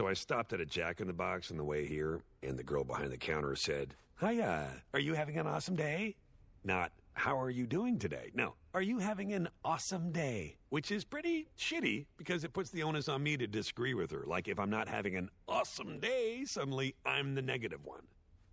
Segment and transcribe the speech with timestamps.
[0.00, 2.62] So I stopped at a Jack in the Box on the way here, and the
[2.62, 6.16] girl behind the counter said, Hiya, uh, are you having an awesome day?
[6.64, 8.30] Not, how are you doing today?
[8.32, 10.56] No, are you having an awesome day?
[10.70, 14.24] Which is pretty shitty because it puts the onus on me to disagree with her.
[14.26, 18.04] Like if I'm not having an awesome day, suddenly I'm the negative one.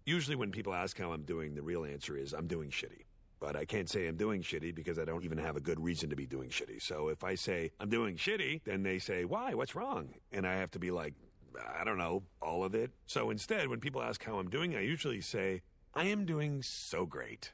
[0.06, 3.06] Usually when people ask how I'm doing, the real answer is I'm doing shitty.
[3.40, 6.10] But I can't say I'm doing shitty because I don't even have a good reason
[6.10, 6.82] to be doing shitty.
[6.82, 9.54] So if I say I'm doing shitty, then they say, why?
[9.54, 10.10] What's wrong?
[10.34, 11.14] And I have to be like,
[11.80, 12.92] I don't know, all of it.
[13.06, 15.62] So instead, when people ask how I'm doing, I usually say,
[15.94, 17.54] I am doing so great.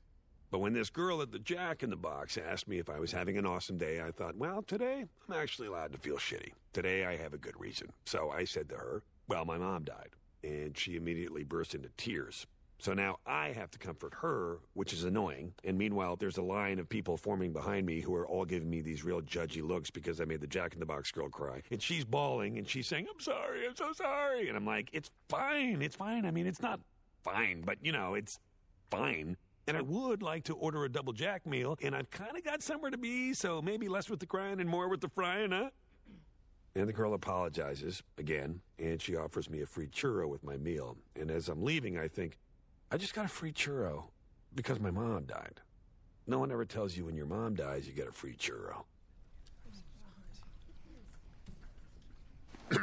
[0.52, 3.12] But when this girl at the Jack in the Box asked me if I was
[3.12, 6.52] having an awesome day, I thought, well, today I'm actually allowed to feel shitty.
[6.74, 7.92] Today I have a good reason.
[8.06, 10.10] So I said to her, well, my mom died.
[10.44, 12.46] And she immediately burst into tears.
[12.84, 15.54] So now I have to comfort her, which is annoying.
[15.64, 18.82] And meanwhile, there's a line of people forming behind me who are all giving me
[18.82, 21.62] these real judgy looks because I made the Jack in the Box girl cry.
[21.72, 24.50] And she's bawling and she's saying, I'm sorry, I'm so sorry.
[24.50, 26.26] And I'm like, it's fine, it's fine.
[26.26, 26.82] I mean, it's not
[27.24, 28.42] fine, but you know, it's
[28.92, 29.38] fine.
[29.66, 32.62] And I would like to order a double jack meal, and I've kind of got
[32.62, 35.70] somewhere to be, so maybe less with the crying and more with the frying, huh?
[36.76, 40.98] And the girl apologizes again, and she offers me a free churro with my meal.
[41.18, 42.40] And as I'm leaving, I think,
[42.94, 44.04] I just got a free churro
[44.54, 45.62] because my mom died.
[46.28, 48.84] No one ever tells you when your mom dies, you get a free churro.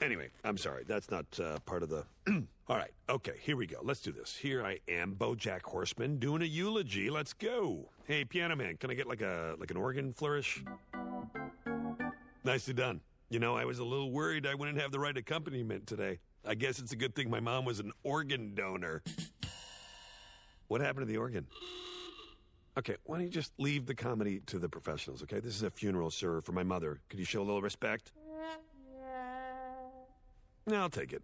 [0.00, 0.84] anyway, I'm sorry.
[0.86, 2.06] That's not uh, part of the.
[2.68, 2.92] All right.
[3.10, 3.76] Okay, here we go.
[3.82, 4.34] Let's do this.
[4.34, 7.10] Here I am, Bojack Horseman, doing a eulogy.
[7.10, 7.90] Let's go.
[8.04, 10.64] Hey, piano man, can I get like a like an organ flourish?
[12.42, 13.02] Nicely done.
[13.28, 16.20] You know, I was a little worried I wouldn't have the right accompaniment today.
[16.46, 19.02] I guess it's a good thing my mom was an organ donor.
[20.68, 21.46] What happened to the organ?
[22.78, 25.40] Okay, why don't you just leave the comedy to the professionals, okay?
[25.40, 27.00] This is a funeral, sir, for my mother.
[27.08, 28.12] Could you show a little respect?
[30.70, 31.22] I'll take it.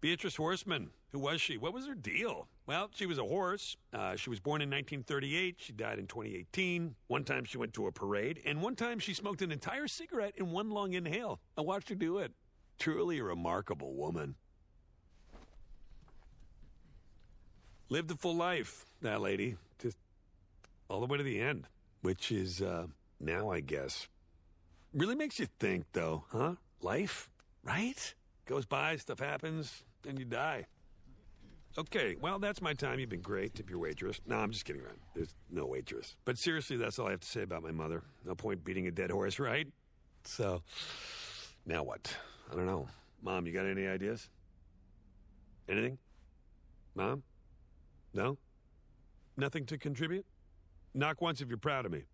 [0.00, 0.90] Beatrice Horseman.
[1.12, 1.56] Who was she?
[1.56, 2.48] What was her deal?
[2.66, 3.76] Well, she was a horse.
[3.92, 5.56] Uh, she was born in 1938.
[5.58, 6.94] She died in 2018.
[7.06, 10.34] One time she went to a parade, and one time she smoked an entire cigarette
[10.36, 11.40] in one long inhale.
[11.56, 12.32] I watched her do it.
[12.78, 14.34] Truly a remarkable woman.
[17.94, 19.54] Lived a full life, that lady.
[19.78, 19.96] Just
[20.90, 21.68] all the way to the end,
[22.02, 22.88] which is uh,
[23.20, 24.08] now, I guess.
[24.92, 26.54] Really makes you think, though, huh?
[26.82, 27.30] Life,
[27.62, 28.14] right?
[28.46, 30.66] Goes by, stuff happens, then you die.
[31.78, 32.98] Okay, well, that's my time.
[32.98, 33.54] You've been great.
[33.54, 34.20] Tip your waitress.
[34.26, 34.98] No, I'm just kidding around.
[35.14, 36.16] There's no waitress.
[36.24, 38.02] But seriously, that's all I have to say about my mother.
[38.26, 39.68] No point beating a dead horse, right?
[40.24, 40.62] So,
[41.64, 42.12] now what?
[42.50, 42.88] I don't know.
[43.22, 44.28] Mom, you got any ideas?
[45.68, 45.98] Anything?
[46.96, 47.22] Mom?
[48.14, 48.38] No?
[49.36, 50.24] Nothing to contribute?
[50.94, 52.04] Knock once if you're proud of me.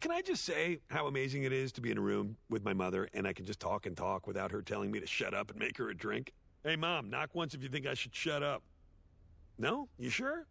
[0.00, 2.72] Can I just say how amazing it is to be in a room with my
[2.72, 5.50] mother and I can just talk and talk without her telling me to shut up
[5.50, 6.32] and make her a drink?
[6.64, 8.62] Hey, mom, knock once if you think I should shut up.
[9.58, 9.88] No?
[9.98, 10.46] You sure?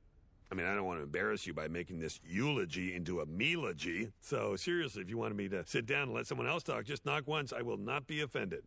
[0.51, 4.11] I mean, I don't want to embarrass you by making this eulogy into a melogy.
[4.19, 7.05] So, seriously, if you wanted me to sit down and let someone else talk, just
[7.05, 7.51] knock once.
[7.51, 8.63] I will not be offended.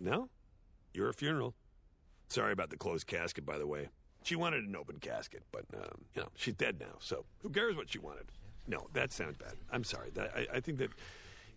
[0.00, 0.28] No?
[0.92, 1.54] You're a funeral.
[2.28, 3.88] Sorry about the closed casket, by the way.
[4.22, 7.76] She wanted an open casket, but, um, you know, she's dead now, so who cares
[7.76, 8.26] what she wanted?
[8.66, 9.54] No, that sounds bad.
[9.70, 10.10] I'm sorry.
[10.10, 10.90] That, I, I think that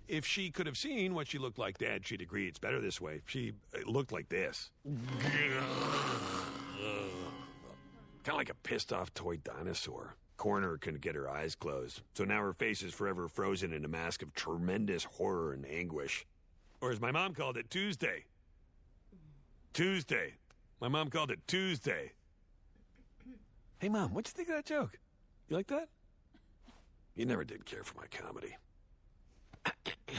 [0.07, 3.01] if she could have seen what she looked like dead, she'd agree it's better this
[3.01, 3.21] way.
[3.25, 3.53] She
[3.85, 4.71] looked like this.
[8.23, 10.15] Kind of like a pissed off toy dinosaur.
[10.37, 13.87] Coroner couldn't get her eyes closed, so now her face is forever frozen in a
[13.87, 16.25] mask of tremendous horror and anguish.
[16.81, 18.25] Or as my mom called it, Tuesday.
[19.73, 20.33] Tuesday.
[20.79, 22.13] My mom called it Tuesday.
[23.81, 24.99] Hey, mom, what'd you think of that joke?
[25.49, 25.89] You like that?
[27.15, 28.55] You never did care for my comedy.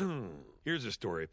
[0.64, 1.28] Here's a story.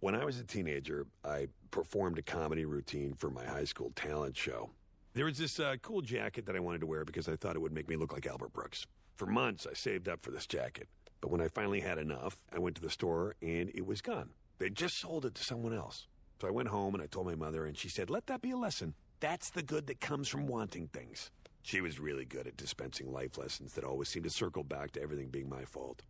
[0.00, 4.36] When I was a teenager, I performed a comedy routine for my high school talent
[4.36, 4.68] show.
[5.14, 7.62] There was this uh, cool jacket that I wanted to wear because I thought it
[7.62, 8.86] would make me look like Albert Brooks.
[9.16, 10.88] For months, I saved up for this jacket.
[11.22, 14.28] But when I finally had enough, I went to the store and it was gone.
[14.58, 16.06] They just sold it to someone else.
[16.38, 18.50] So I went home and I told my mother, and she said, Let that be
[18.50, 18.92] a lesson.
[19.20, 21.30] That's the good that comes from wanting things.
[21.62, 25.02] She was really good at dispensing life lessons that always seemed to circle back to
[25.02, 26.02] everything being my fault.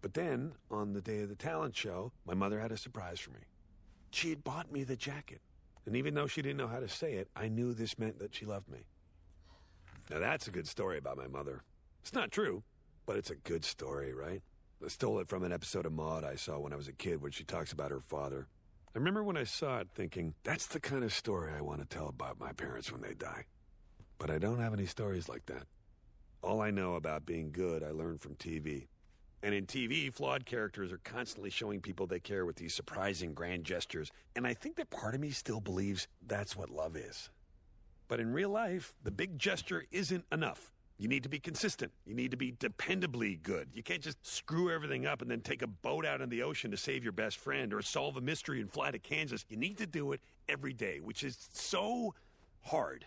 [0.00, 3.30] But then, on the day of the talent show, my mother had a surprise for
[3.30, 3.40] me.
[4.10, 5.40] She had bought me the jacket.
[5.86, 8.34] And even though she didn't know how to say it, I knew this meant that
[8.34, 8.80] she loved me.
[10.10, 11.62] Now, that's a good story about my mother.
[12.02, 12.62] It's not true,
[13.06, 14.42] but it's a good story, right?
[14.84, 17.20] I stole it from an episode of Maude I saw when I was a kid
[17.20, 18.46] when she talks about her father.
[18.94, 21.86] I remember when I saw it thinking, that's the kind of story I want to
[21.86, 23.44] tell about my parents when they die.
[24.18, 25.66] But I don't have any stories like that.
[26.42, 28.88] All I know about being good, I learned from TV.
[29.42, 33.64] And in TV, flawed characters are constantly showing people they care with these surprising grand
[33.64, 34.10] gestures.
[34.34, 37.30] And I think that part of me still believes that's what love is.
[38.08, 40.72] But in real life, the big gesture isn't enough.
[40.96, 41.92] You need to be consistent.
[42.04, 43.68] You need to be dependably good.
[43.72, 46.72] You can't just screw everything up and then take a boat out in the ocean
[46.72, 49.44] to save your best friend or solve a mystery and fly to Kansas.
[49.48, 52.14] You need to do it every day, which is so
[52.62, 53.06] hard.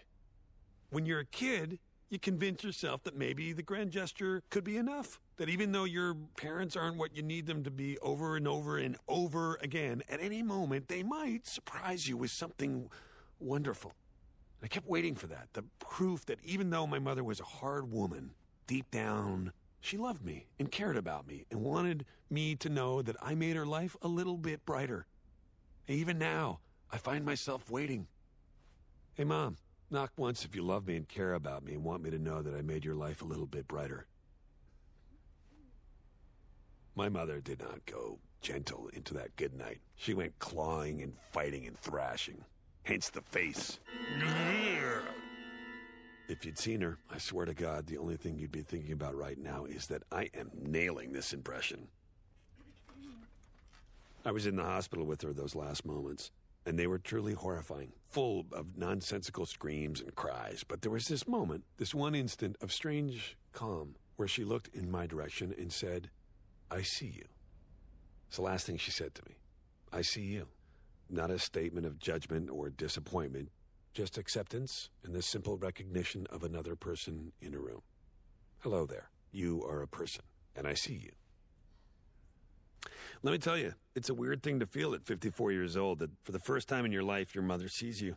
[0.92, 1.80] When you're a kid,
[2.10, 5.22] you convince yourself that maybe the grand gesture could be enough.
[5.38, 8.78] That even though your parents aren't what you need them to be over and over
[8.78, 12.90] and over again, at any moment they might surprise you with something
[13.40, 13.94] wonderful.
[14.62, 17.90] I kept waiting for that, the proof that even though my mother was a hard
[17.90, 18.32] woman,
[18.68, 23.16] deep down, she loved me and cared about me and wanted me to know that
[23.22, 25.08] I made her life a little bit brighter.
[25.88, 26.60] And even now,
[26.92, 28.08] I find myself waiting.
[29.14, 29.56] Hey, Mom,
[29.92, 32.42] knock once if you love me and care about me and want me to know
[32.42, 34.06] that I made your life a little bit brighter.
[36.96, 39.80] My mother did not go gentle into that good night.
[39.96, 42.44] She went clawing and fighting and thrashing.
[42.84, 43.80] Hence the face.
[46.28, 49.16] If you'd seen her, I swear to God, the only thing you'd be thinking about
[49.16, 51.88] right now is that I am nailing this impression.
[54.24, 56.32] I was in the hospital with her those last moments,
[56.66, 60.64] and they were truly horrifying, full of nonsensical screams and cries.
[60.68, 64.92] But there was this moment, this one instant of strange calm, where she looked in
[64.92, 66.10] my direction and said,
[66.70, 67.26] I see you.
[68.28, 69.36] It's the last thing she said to me.
[69.92, 70.48] I see you.
[71.10, 73.50] Not a statement of judgment or disappointment,
[73.94, 77.82] just acceptance and the simple recognition of another person in a room.
[78.60, 79.10] Hello there.
[79.32, 80.24] You are a person,
[80.56, 81.12] and I see you.
[83.24, 86.10] Let me tell you, it's a weird thing to feel at 54 years old that
[86.24, 88.16] for the first time in your life, your mother sees you.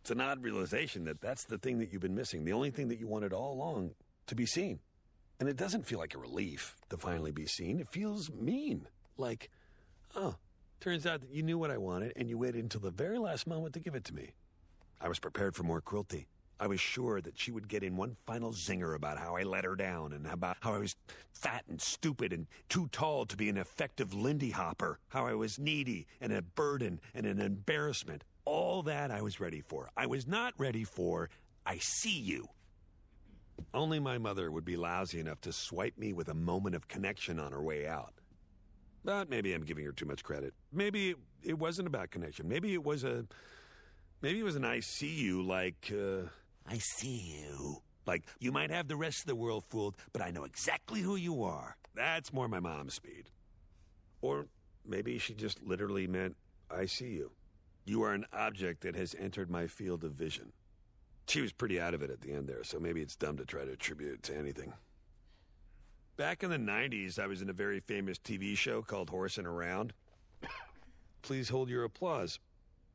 [0.00, 2.88] It's an odd realization that that's the thing that you've been missing, the only thing
[2.88, 3.92] that you wanted all along
[4.26, 4.80] to be seen.
[5.38, 7.78] And it doesn't feel like a relief to finally be seen.
[7.78, 8.88] It feels mean.
[9.16, 9.50] Like,
[10.16, 10.34] oh,
[10.80, 13.46] turns out that you knew what I wanted and you waited until the very last
[13.46, 14.32] moment to give it to me.
[15.00, 16.26] I was prepared for more cruelty.
[16.60, 19.64] I was sure that she would get in one final zinger about how I let
[19.64, 20.94] her down and about how I was
[21.32, 25.58] fat and stupid and too tall to be an effective Lindy Hopper, how I was
[25.58, 28.24] needy and a burden and an embarrassment.
[28.44, 29.88] All that I was ready for.
[29.96, 31.30] I was not ready for,
[31.64, 32.46] I see you.
[33.72, 37.38] Only my mother would be lousy enough to swipe me with a moment of connection
[37.38, 38.12] on her way out.
[39.02, 40.52] But maybe I'm giving her too much credit.
[40.72, 42.48] Maybe it wasn't about connection.
[42.48, 43.24] Maybe it was a.
[44.20, 45.90] Maybe it was an I see you like.
[45.90, 46.28] Uh,
[46.70, 47.82] I see you.
[48.06, 51.16] Like, you might have the rest of the world fooled, but I know exactly who
[51.16, 51.76] you are.
[51.96, 53.24] That's more my mom's speed.
[54.22, 54.46] Or
[54.86, 56.36] maybe she just literally meant,
[56.70, 57.32] I see you.
[57.84, 60.52] You are an object that has entered my field of vision.
[61.26, 63.44] She was pretty out of it at the end there, so maybe it's dumb to
[63.44, 64.72] try to attribute it to anything.
[66.16, 69.92] Back in the 90s, I was in a very famous TV show called Horsing Around.
[71.22, 72.38] Please hold your applause.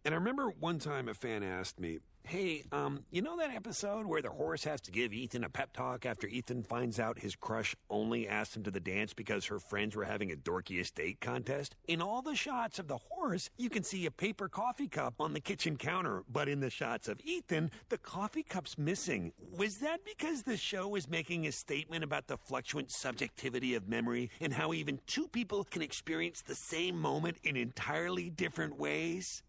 [0.05, 4.07] And I remember one time a fan asked me, Hey, um, you know that episode
[4.07, 7.35] where the horse has to give Ethan a pep talk after Ethan finds out his
[7.35, 11.21] crush only asked him to the dance because her friends were having a dorkiest date
[11.21, 11.75] contest?
[11.87, 15.33] In all the shots of the horse, you can see a paper coffee cup on
[15.33, 19.31] the kitchen counter, but in the shots of Ethan, the coffee cup's missing.
[19.55, 24.31] Was that because the show was making a statement about the fluctuant subjectivity of memory
[24.41, 29.43] and how even two people can experience the same moment in entirely different ways?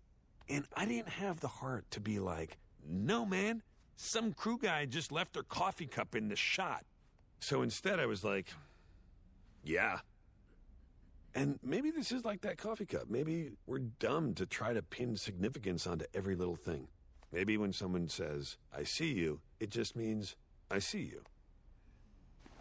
[0.48, 3.62] And I didn't have the heart to be like, no, man,
[3.96, 6.84] some crew guy just left their coffee cup in the shot.
[7.40, 8.48] So instead, I was like,
[9.64, 9.98] yeah.
[11.34, 13.10] And maybe this is like that coffee cup.
[13.10, 16.88] Maybe we're dumb to try to pin significance onto every little thing.
[17.32, 20.36] Maybe when someone says, I see you, it just means,
[20.70, 21.22] I see you.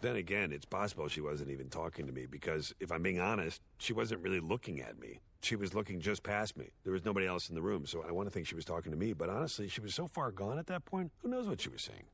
[0.06, 3.60] Then again, it's possible she wasn't even talking to me because, if I'm being honest,
[3.78, 5.18] she wasn't really looking at me.
[5.42, 6.66] She was looking just past me.
[6.84, 8.92] There was nobody else in the room, so I want to think she was talking
[8.92, 11.60] to me, but honestly, she was so far gone at that point, who knows what
[11.60, 12.04] she was saying?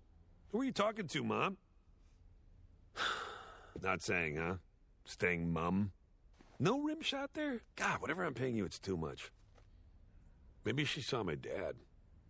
[0.52, 1.58] Who are you talking to, Mom?
[3.82, 4.54] Not saying, huh?
[5.04, 5.92] Staying mum?
[6.58, 7.60] No rim shot there?
[7.76, 9.30] God, whatever I'm paying you, it's too much.
[10.64, 11.74] Maybe she saw my dad.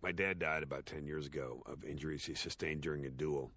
[0.01, 3.51] My dad died about 10 years ago of injuries he sustained during a duel.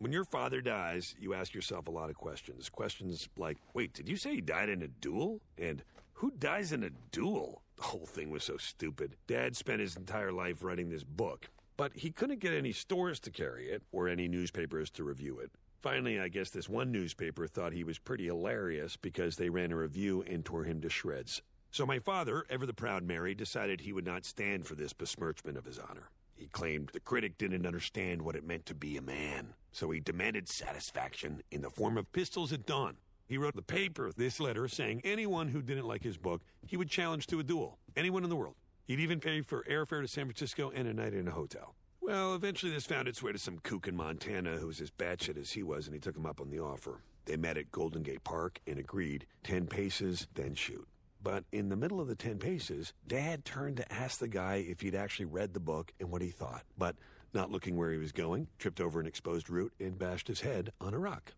[0.00, 2.70] When your father dies, you ask yourself a lot of questions.
[2.70, 5.42] Questions like, wait, did you say he died in a duel?
[5.58, 7.60] And who dies in a duel?
[7.76, 9.16] The whole thing was so stupid.
[9.26, 13.30] Dad spent his entire life writing this book, but he couldn't get any stores to
[13.30, 15.50] carry it or any newspapers to review it.
[15.82, 19.76] Finally, I guess this one newspaper thought he was pretty hilarious because they ran a
[19.76, 21.42] review and tore him to shreds.
[21.72, 25.58] So my father, ever the proud Mary, decided he would not stand for this besmirchment
[25.58, 26.08] of his honor.
[26.40, 30.00] He claimed the critic didn't understand what it meant to be a man, so he
[30.00, 32.96] demanded satisfaction in the form of pistols at dawn.
[33.26, 36.88] He wrote the paper this letter saying anyone who didn't like his book, he would
[36.88, 37.78] challenge to a duel.
[37.94, 38.54] Anyone in the world.
[38.86, 41.74] He'd even pay for airfare to San Francisco and a night in a hotel.
[42.00, 45.36] Well, eventually this found its way to some kook in Montana who was as batshit
[45.36, 47.02] as he was, and he took him up on the offer.
[47.26, 50.88] They met at Golden Gate Park and agreed 10 paces, then shoot.
[51.22, 54.80] But in the middle of the 10 paces, Dad turned to ask the guy if
[54.80, 56.64] he'd actually read the book and what he thought.
[56.78, 56.96] But
[57.34, 60.72] not looking where he was going, tripped over an exposed root and bashed his head
[60.80, 61.32] on a rock.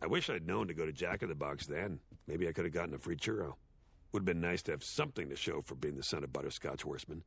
[0.00, 1.98] I wish I'd known to go to Jack in the Box then.
[2.26, 3.54] Maybe I could have gotten a free churro.
[4.12, 6.82] Would have been nice to have something to show for being the son of Butterscotch
[6.82, 7.24] Horseman.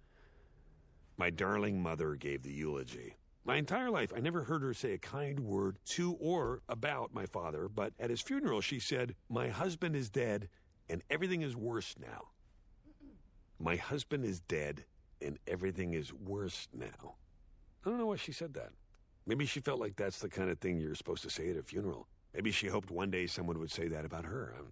[1.17, 3.17] My darling mother gave the eulogy.
[3.43, 7.25] My entire life, I never heard her say a kind word to or about my
[7.25, 10.47] father, but at his funeral, she said, My husband is dead,
[10.91, 12.27] and everything is worse now.
[13.59, 14.83] My husband is dead,
[15.21, 17.15] and everything is worse now.
[17.85, 18.71] I don't know why she said that.
[19.25, 21.63] Maybe she felt like that's the kind of thing you're supposed to say at a
[21.63, 22.07] funeral.
[22.33, 24.53] Maybe she hoped one day someone would say that about her.
[24.59, 24.67] Um,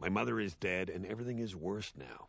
[0.00, 2.26] my mother is dead, and everything is worse now.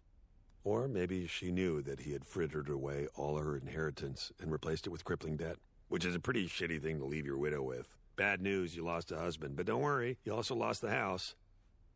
[0.64, 4.92] Or maybe she knew that he had frittered away all her inheritance and replaced it
[4.92, 5.58] with crippling debt,
[5.88, 7.88] which is a pretty shitty thing to leave your widow with.
[8.16, 11.34] Bad news, you lost a husband, but don't worry, you also lost the house.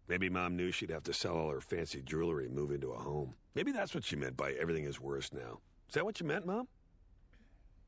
[0.08, 3.00] Maybe mom knew she'd have to sell all her fancy jewelry and move into a
[3.00, 3.34] home.
[3.56, 5.60] Maybe that's what she meant by everything is worse now.
[5.88, 6.68] Is that what you meant, mom?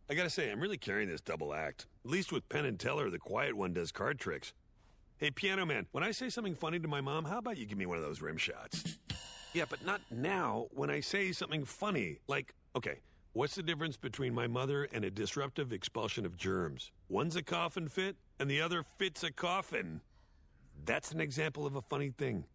[0.10, 1.86] I gotta say, I'm really carrying this double act.
[2.06, 4.54] At least with Penn and Teller, the quiet one does card tricks.
[5.18, 7.78] Hey, piano man, when I say something funny to my mom, how about you give
[7.78, 8.98] me one of those rim shots?
[9.54, 12.20] Yeah, but not now when I say something funny.
[12.28, 13.00] Like, okay,
[13.34, 16.92] what's the difference between my mother and a disruptive expulsion of germs?
[17.10, 20.02] One's a coffin fit, and the other fits a coffin.
[20.86, 22.46] That's an example of a funny thing.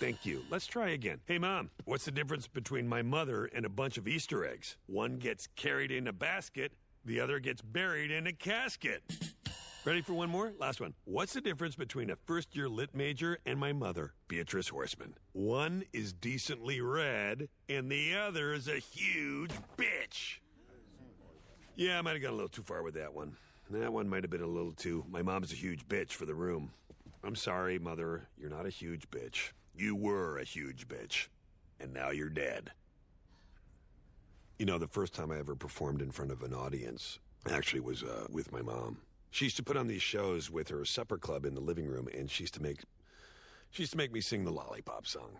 [0.00, 0.42] Thank you.
[0.50, 1.20] Let's try again.
[1.24, 4.76] Hey, Mom, what's the difference between my mother and a bunch of Easter eggs?
[4.86, 6.72] One gets carried in a basket,
[7.04, 9.02] the other gets buried in a casket.
[9.84, 10.52] Ready for one more?
[10.58, 10.94] Last one.
[11.04, 15.14] What's the difference between a first year lit major and my mother, Beatrice Horseman?
[15.32, 20.38] One is decently read, and the other is a huge bitch.
[21.76, 23.36] Yeah, I might have gone a little too far with that one.
[23.70, 25.04] That one might have been a little too.
[25.08, 26.72] My mom's a huge bitch for the room.
[27.24, 28.28] I'm sorry, mother.
[28.36, 29.52] You're not a huge bitch.
[29.74, 31.28] You were a huge bitch.
[31.80, 32.70] And now you're dead.
[34.58, 37.18] You know, the first time I ever performed in front of an audience
[37.50, 38.98] actually was uh, with my mom.
[39.30, 42.08] She used to put on these shows with her supper club in the living room,
[42.16, 42.82] and she used to make
[43.70, 45.38] she used to make me sing the lollipop song.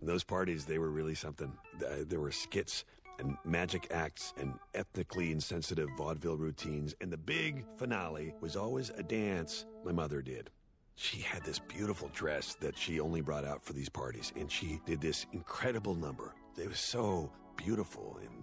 [0.00, 1.52] Those parties, they were really something.
[1.80, 2.84] There were skits
[3.20, 9.02] and magic acts and ethnically insensitive vaudeville routines, and the big finale was always a
[9.02, 10.50] dance my mother did.
[10.96, 14.80] She had this beautiful dress that she only brought out for these parties, and she
[14.84, 16.34] did this incredible number.
[16.58, 18.42] It was so beautiful and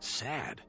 [0.00, 0.62] sad.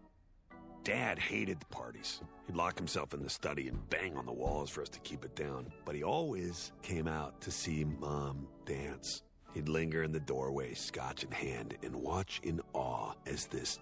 [0.84, 2.22] Dad hated the parties.
[2.48, 5.24] He'd lock himself in the study and bang on the walls for us to keep
[5.24, 5.72] it down.
[5.86, 9.24] But he always came out to see Mom dance.
[9.60, 13.78] He'd linger in the doorway, scotch in hand, and watch in awe as this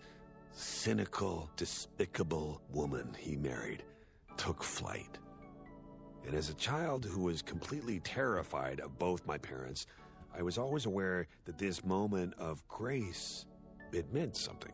[0.51, 3.83] cynical, despicable woman he married
[4.37, 5.19] took flight.
[6.25, 9.85] And as a child who was completely terrified of both my parents,
[10.35, 13.45] I was always aware that this moment of grace,
[13.91, 14.73] it meant something.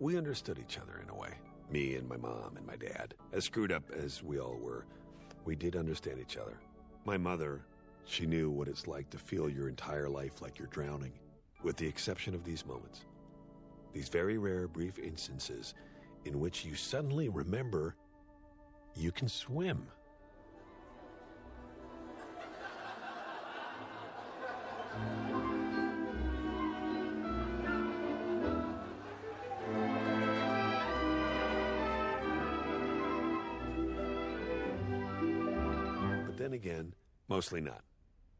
[0.00, 1.34] We understood each other in a way.
[1.70, 3.12] Me and my mom and my dad.
[3.34, 4.86] As screwed up as we all were,
[5.44, 6.58] we did understand each other.
[7.04, 7.66] My mother,
[8.08, 11.12] she knew what it's like to feel your entire life like you're drowning,
[11.62, 13.04] with the exception of these moments.
[13.92, 15.74] These very rare, brief instances
[16.24, 17.96] in which you suddenly remember
[18.96, 19.86] you can swim.
[36.26, 36.94] But then again,
[37.28, 37.82] mostly not.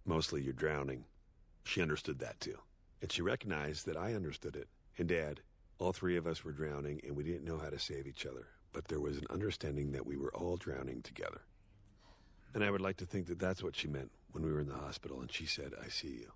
[0.09, 1.05] Mostly you're drowning.
[1.65, 2.57] She understood that too.
[3.03, 4.67] And she recognized that I understood it.
[4.97, 5.41] And Dad,
[5.79, 8.47] all three of us were drowning and we didn't know how to save each other.
[8.73, 11.43] But there was an understanding that we were all drowning together.
[12.55, 14.69] And I would like to think that that's what she meant when we were in
[14.69, 16.33] the hospital and she said, I see you.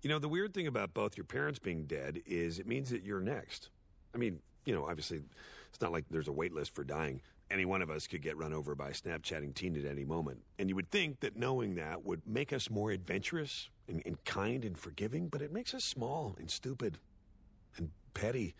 [0.00, 3.02] You know, the weird thing about both your parents being dead is it means that
[3.02, 3.68] you're next.
[4.14, 5.20] I mean, you know, obviously,
[5.68, 7.20] it's not like there's a wait list for dying,
[7.50, 10.42] any one of us could get run over by a Snapchatting teen at any moment.
[10.58, 14.64] And you would think that knowing that would make us more adventurous and, and kind
[14.64, 16.98] and forgiving, but it makes us small and stupid
[17.76, 18.54] and petty.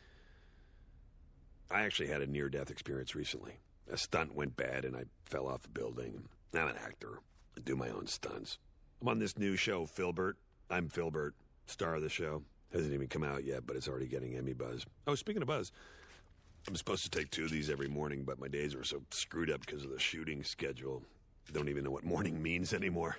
[1.70, 3.60] I actually had a near death experience recently.
[3.90, 6.28] A stunt went bad and I fell off a building.
[6.52, 7.20] I'm an actor.
[7.56, 8.58] I do my own stunts.
[9.00, 10.34] I'm on this new show, Philbert.
[10.68, 11.32] I'm Philbert,
[11.66, 12.42] star of the show.
[12.72, 14.84] Hasn't even come out yet, but it's already getting Emmy buzz.
[15.06, 15.72] Oh, speaking of buzz,
[16.68, 19.50] I'm supposed to take two of these every morning, but my days are so screwed
[19.50, 21.02] up because of the shooting schedule.
[21.48, 23.16] I don't even know what morning means anymore.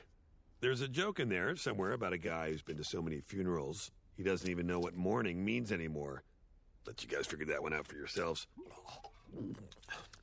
[0.62, 3.92] There's a joke in there somewhere about a guy who's been to so many funerals,
[4.16, 6.24] he doesn't even know what morning means anymore.
[6.86, 8.48] Let you guys figure that one out for yourselves.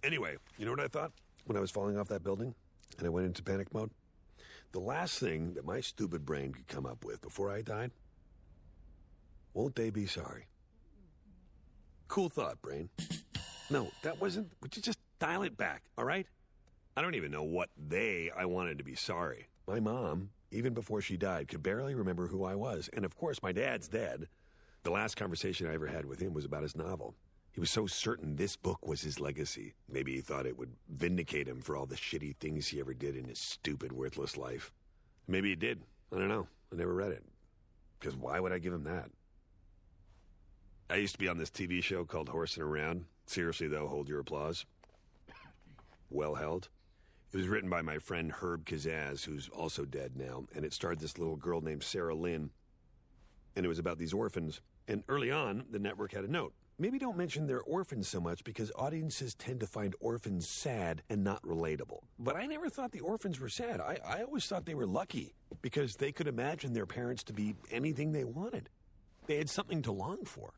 [0.04, 1.12] Anyway, you know what I thought
[1.46, 2.54] when I was falling off that building
[2.98, 3.90] and I went into panic mode?
[4.72, 7.90] The last thing that my stupid brain could come up with before I died
[9.54, 10.46] won't they be sorry?
[12.08, 12.88] Cool thought, brain.
[13.70, 14.50] No, that wasn't.
[14.62, 16.26] Would you just dial it back, all right?
[16.96, 19.46] I don't even know what they I wanted to be sorry.
[19.66, 22.88] My mom, even before she died, could barely remember who I was.
[22.94, 24.28] And of course, my dad's dead.
[24.82, 27.14] The last conversation I ever had with him was about his novel.
[27.52, 29.74] He was so certain this book was his legacy.
[29.88, 33.16] Maybe he thought it would vindicate him for all the shitty things he ever did
[33.16, 34.72] in his stupid, worthless life.
[35.26, 35.82] Maybe it did.
[36.12, 36.46] I don't know.
[36.72, 37.24] I never read it.
[37.98, 39.10] Because why would I give him that?
[40.90, 43.04] I used to be on this TV show called Horsing Around.
[43.26, 44.64] Seriously, though, hold your applause.
[46.08, 46.70] Well held.
[47.30, 50.98] It was written by my friend Herb Kazaz, who's also dead now, and it starred
[50.98, 52.50] this little girl named Sarah Lynn.
[53.54, 54.62] And it was about these orphans.
[54.86, 56.54] And early on, the network had a note.
[56.78, 61.22] Maybe don't mention they're orphans so much because audiences tend to find orphans sad and
[61.22, 62.00] not relatable.
[62.18, 63.80] But I never thought the orphans were sad.
[63.82, 67.56] I, I always thought they were lucky because they could imagine their parents to be
[67.70, 68.70] anything they wanted.
[69.26, 70.54] They had something to long for.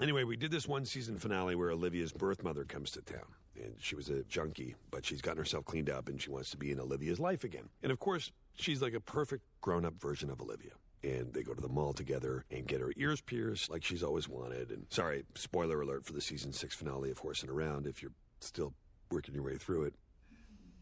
[0.00, 3.34] Anyway, we did this one season finale where Olivia's birth mother comes to town.
[3.56, 6.56] And she was a junkie, but she's gotten herself cleaned up and she wants to
[6.56, 7.68] be in Olivia's life again.
[7.82, 10.72] And of course, she's like a perfect grown up version of Olivia.
[11.04, 14.28] And they go to the mall together and get her ears pierced like she's always
[14.28, 14.70] wanted.
[14.70, 18.72] And sorry, spoiler alert for the season six finale of Horsing Around if you're still
[19.10, 19.94] working your way through it.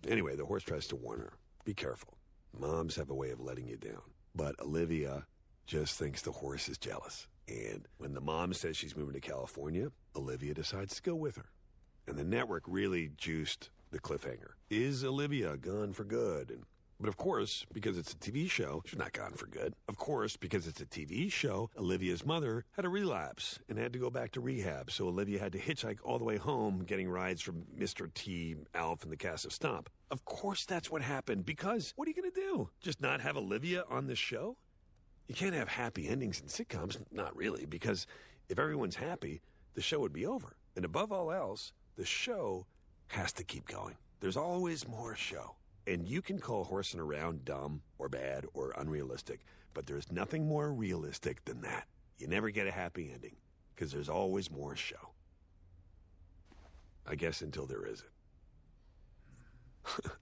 [0.09, 2.17] Anyway, the horse tries to warn her be careful.
[2.59, 4.03] Moms have a way of letting you down.
[4.35, 5.27] But Olivia
[5.67, 7.29] just thinks the horse is jealous.
[7.49, 11.51] And when the mom says she's moving to California, Olivia decides to go with her.
[12.07, 14.53] And the network really juiced the cliffhanger.
[14.71, 16.51] Is Olivia gone for good?
[16.51, 16.65] And
[17.03, 19.75] but of course, because it's a TV show, she's not gone for good.
[19.89, 23.99] Of course, because it's a TV show, Olivia's mother had a relapse and had to
[23.99, 24.89] go back to rehab.
[24.93, 28.09] So Olivia had to hitchhike all the way home, getting rides from Mr.
[28.15, 29.91] T, Alf, and the cast of Stomp.
[30.13, 31.45] Of course, that's what happened.
[31.45, 32.71] Because what are you going to do?
[32.81, 34.57] Just not have Olivia on the show?
[35.33, 38.07] You can't have happy endings in sitcoms, not really, because
[38.51, 39.41] if everyone's happy,
[39.73, 40.57] the show would be over.
[40.77, 42.67] And above all else, the show
[43.07, 43.97] has to keep going.
[44.21, 45.57] There's always more show.
[45.87, 49.41] And you can call horsing around dumb or bad or unrealistic,
[49.73, 51.89] but there's nothing more realistic than that.
[52.19, 53.37] You never get a happy ending
[53.75, 55.15] because there's always more show.
[57.07, 58.11] I guess until there isn't.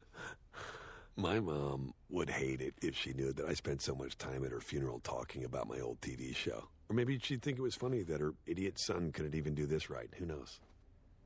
[1.20, 4.52] My mom would hate it if she knew that I spent so much time at
[4.52, 6.70] her funeral talking about my old TV show.
[6.88, 9.90] Or maybe she'd think it was funny that her idiot son couldn't even do this
[9.90, 10.08] right.
[10.16, 10.60] Who knows?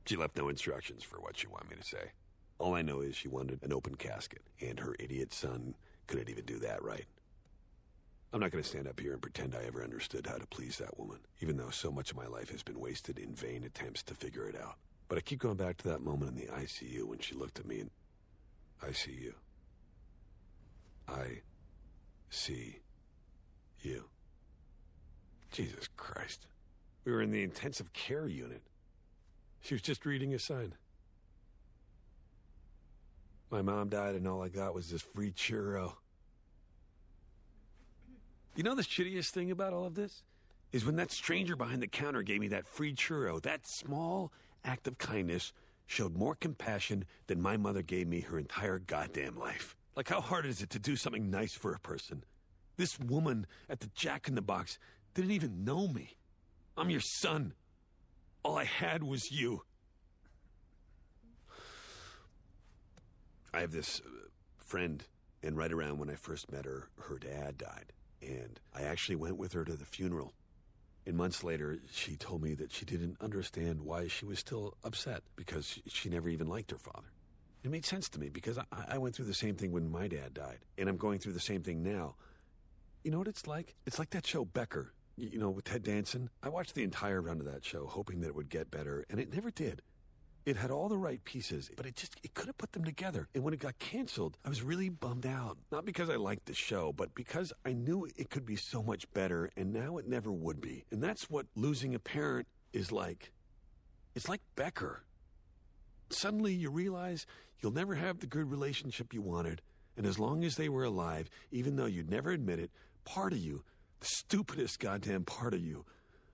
[0.05, 2.11] She left no instructions for what she wanted me to say.
[2.59, 5.75] All I know is she wanted an open casket, and her idiot son
[6.07, 7.05] couldn't even do that right.
[8.33, 10.77] I'm not going to stand up here and pretend I ever understood how to please
[10.79, 14.03] that woman, even though so much of my life has been wasted in vain attempts
[14.03, 14.75] to figure it out.
[15.07, 17.65] But I keep going back to that moment in the ICU when she looked at
[17.65, 17.91] me and
[18.83, 19.35] I see you.
[21.07, 21.41] I
[22.29, 22.79] see
[23.81, 24.05] you.
[25.51, 26.47] Jesus Christ.
[27.05, 28.61] We were in the intensive care unit.
[29.61, 30.73] She was just reading a sign.
[33.51, 35.93] My mom died, and all I got was this free churro.
[38.55, 40.23] You know the shittiest thing about all of this?
[40.71, 43.41] Is when that stranger behind the counter gave me that free churro.
[43.41, 44.31] That small
[44.63, 45.53] act of kindness
[45.85, 49.75] showed more compassion than my mother gave me her entire goddamn life.
[49.95, 52.23] Like, how hard is it to do something nice for a person?
[52.77, 54.77] This woman at the Jack in the Box
[55.13, 56.17] didn't even know me.
[56.77, 57.53] I'm your son.
[58.43, 59.61] All I had was you.
[63.53, 64.09] I have this uh,
[64.57, 65.01] friend,
[65.41, 67.93] and right around when I first met her, her dad died.
[68.21, 70.33] And I actually went with her to the funeral.
[71.05, 75.23] And months later, she told me that she didn't understand why she was still upset
[75.37, 77.14] because she never even liked her father.
[77.65, 80.07] It made sense to me because I, I went through the same thing when my
[80.07, 82.13] dad died, and I'm going through the same thing now.
[83.03, 83.73] You know what it's like?
[83.87, 86.29] It's like that show Becker, you know, with Ted Danson.
[86.43, 89.19] I watched the entire run of that show, hoping that it would get better, and
[89.19, 89.81] it never did.
[90.45, 93.29] It had all the right pieces, but it just it could have put them together.
[93.33, 95.57] And when it got canceled, I was really bummed out.
[95.71, 99.11] Not because I liked the show, but because I knew it could be so much
[99.11, 100.85] better, and now it never would be.
[100.91, 103.31] And that's what losing a parent is like.
[104.13, 105.01] It's like Becker.
[106.11, 107.25] Suddenly you realize
[107.61, 109.61] you'll never have the good relationship you wanted.
[109.97, 112.71] And as long as they were alive, even though you'd never admit it,
[113.05, 113.63] part of you,
[113.99, 115.85] the stupidest goddamn part of you,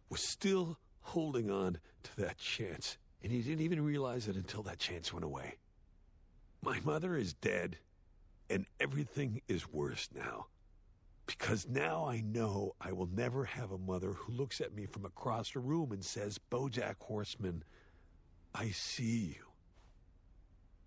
[0.09, 4.79] was still holding on to that chance And he didn't even realize it until that
[4.79, 5.57] chance went away.
[6.63, 7.77] My mother is dead,
[8.49, 10.47] and everything is worse now.
[11.27, 15.05] Because now I know I will never have a mother who looks at me from
[15.05, 17.63] across the room and says, Bojack Horseman,
[18.55, 19.50] I see you.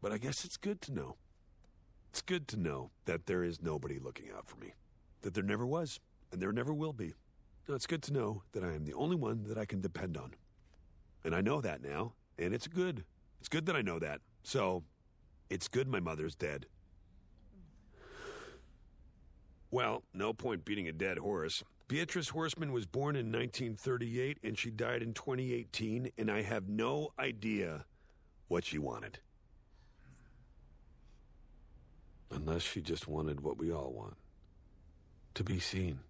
[0.05, 1.17] But I guess it's good to know.
[2.11, 4.75] It's good to know that there is nobody looking out for me,
[5.23, 5.99] that there never was,
[6.31, 7.15] and there never will be.
[7.67, 10.35] It's good to know that I am the only one that I can depend on.
[11.25, 13.07] And I know that now, and it's good.
[13.41, 14.21] It's good that I know that.
[14.43, 14.85] So,
[15.49, 16.67] it's good my mother's dead.
[19.71, 21.65] Well, no point beating a dead horse.
[21.89, 27.09] Beatrice Horseman was born in 1938 and she died in 2018, and I have no
[27.19, 27.87] idea
[28.49, 29.21] what she wanted.
[32.35, 34.17] Unless she just wanted what we all want
[35.35, 36.01] to be seen.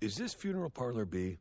[0.00, 1.38] Is this funeral parlor B?